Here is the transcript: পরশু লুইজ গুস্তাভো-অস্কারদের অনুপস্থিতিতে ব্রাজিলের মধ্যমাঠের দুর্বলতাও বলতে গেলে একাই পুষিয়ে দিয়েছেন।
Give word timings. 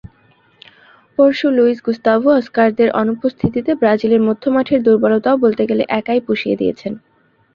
পরশু 1.17 1.47
লুইজ 1.49 1.77
গুস্তাভো-অস্কারদের 1.85 2.89
অনুপস্থিতিতে 3.01 3.71
ব্রাজিলের 3.75 4.21
মধ্যমাঠের 4.27 4.79
দুর্বলতাও 4.83 5.41
বলতে 5.43 5.63
গেলে 5.69 5.83
একাই 5.99 6.19
পুষিয়ে 6.27 6.59
দিয়েছেন। 6.61 6.93